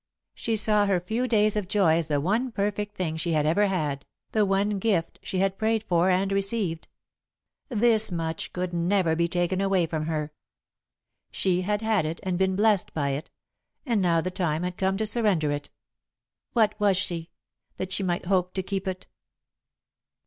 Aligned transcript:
She 0.33 0.55
saw 0.55 0.87
her 0.87 0.99
few 0.99 1.27
days 1.27 1.55
of 1.55 1.67
joy 1.67 1.97
as 1.99 2.07
the 2.07 2.19
one 2.19 2.51
perfect 2.51 2.95
thing 2.95 3.17
she 3.17 3.33
had 3.33 3.45
ever 3.45 3.67
had, 3.67 4.03
the 4.31 4.47
one 4.47 4.79
gift 4.79 5.19
she 5.21 5.37
had 5.37 5.59
prayed 5.59 5.83
for 5.83 6.09
and 6.09 6.31
received. 6.31 6.87
This 7.69 8.11
much 8.11 8.51
could 8.51 8.73
never 8.73 9.15
be 9.15 9.27
taken 9.27 9.61
away 9.61 9.85
from 9.85 10.07
her. 10.07 10.33
She 11.29 11.61
had 11.61 11.83
had 11.83 12.07
it 12.07 12.19
and 12.23 12.39
been 12.39 12.55
blessed 12.55 12.95
by 12.95 13.09
it, 13.09 13.29
and 13.85 14.01
now 14.01 14.21
the 14.21 14.31
time 14.31 14.63
had 14.63 14.75
come 14.75 14.97
to 14.97 15.05
surrender 15.05 15.51
it. 15.51 15.69
What 16.53 16.73
was 16.79 16.97
she, 16.97 17.29
that 17.77 17.91
she 17.91 18.01
might 18.01 18.25
hope 18.25 18.55
to 18.55 18.63
keep 18.63 18.87
it? 18.87 19.05